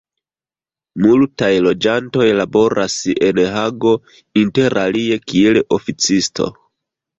[1.03, 2.97] Multaj loĝantoj laboras
[3.29, 3.93] en Hago
[4.47, 6.53] interalie kiel oficisto.